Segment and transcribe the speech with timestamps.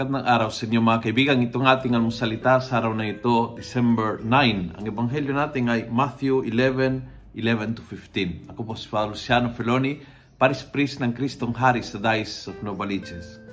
[0.00, 1.44] Magandang araw sa inyo mga kaibigan.
[1.44, 4.80] Itong ating almusalita sa araw na ito, December 9.
[4.80, 8.48] Ang ebanghelyo natin ay Matthew 11, 11 to 15.
[8.48, 10.00] Ako po si Father Luciano Feloni,
[10.40, 13.44] Paris Priest ng Kristong Hari sa Diocese of Novaliches.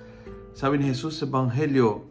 [0.56, 2.08] Sabi ni Jesus sa ebanghelyo,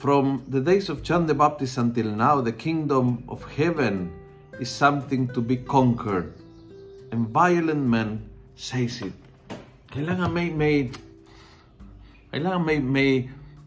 [0.00, 4.08] From the days of John the Baptist until now, the kingdom of heaven
[4.56, 6.32] is something to be conquered.
[7.12, 9.12] And violent men says it.
[9.92, 10.88] Kailangan may may
[12.32, 13.10] kailangan may may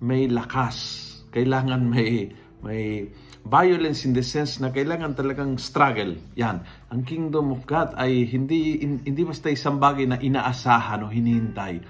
[0.01, 1.07] may lakas.
[1.31, 2.29] Kailangan may
[2.61, 3.09] may
[3.41, 6.13] violence in the sense na kailangan talagang struggle.
[6.38, 6.61] Yan.
[6.93, 11.81] Ang kingdom of God ay hindi hindi basta isang bagay na inaasahan o hinihintay.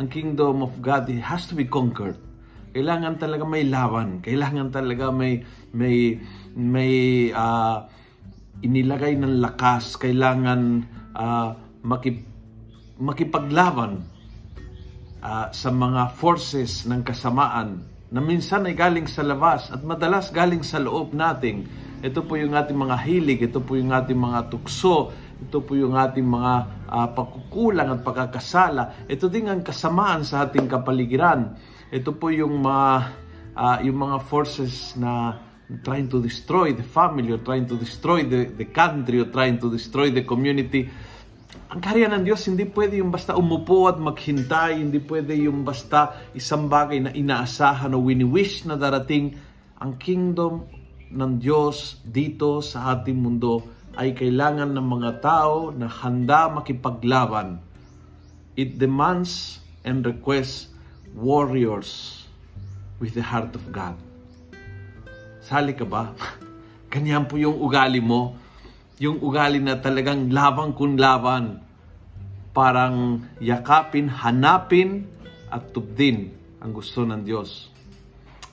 [0.00, 2.16] Ang kingdom of God it has to be conquered.
[2.74, 4.18] Kailangan talaga may laban.
[4.24, 6.18] Kailangan talaga may may
[6.56, 6.94] may
[7.30, 7.86] uh,
[8.64, 9.94] inilagay ng lakas.
[10.00, 10.82] Kailangan
[11.14, 12.24] uh, makip,
[12.98, 14.13] makipaglaban
[15.24, 17.80] uh, sa mga forces ng kasamaan
[18.12, 21.66] na minsan ay galing sa labas at madalas galing sa loob nating.
[22.04, 25.96] Ito po yung ating mga hilig, ito po yung ating mga tukso, ito po yung
[25.96, 26.54] ating mga
[26.86, 29.08] uh, pagkukulang at pagkakasala.
[29.08, 31.56] Ito din ang kasamaan sa ating kapaligiran.
[31.90, 32.86] Ito po yung mga
[33.56, 35.40] uh, yung mga forces na
[35.82, 39.72] trying to destroy the family or trying to destroy the, the country or trying to
[39.72, 40.86] destroy the community
[41.74, 46.22] ang kaharian ng Diyos hindi pwede yung basta umupo at maghintay, hindi pwede yung basta
[46.30, 49.34] isang bagay na inaasahan o wini-wish na darating.
[49.82, 50.70] Ang kingdom
[51.10, 53.66] ng Diyos dito sa ating mundo
[53.98, 57.58] ay kailangan ng mga tao na handa makipaglaban.
[58.54, 60.70] It demands and requests
[61.10, 62.22] warriors
[63.02, 63.98] with the heart of God.
[65.42, 66.14] Sali ka ba?
[66.94, 68.38] Ganyan po yung ugali mo
[69.02, 71.63] yung ugali na talagang laban kung laban.
[72.54, 75.10] Parang yakapin, hanapin,
[75.50, 77.70] at tubdin ang gusto ng Diyos.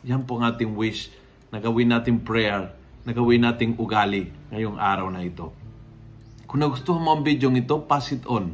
[0.05, 1.09] Yan po ang ating wish
[1.49, 5.49] na gawin natin prayer, na gawin nating ugali ngayong araw na ito.
[6.45, 8.53] Kung nagustuhan mo ang video ito, pass it on.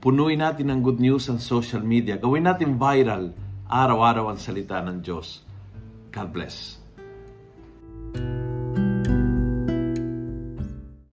[0.00, 2.20] Punuin natin ng good news ang social media.
[2.20, 3.32] Gawin natin viral
[3.66, 5.40] araw-araw ang salita ng Diyos.
[6.12, 6.85] God bless.